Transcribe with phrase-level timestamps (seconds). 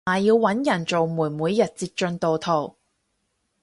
[0.03, 2.75] 同埋要搵人做媒每日截進度圖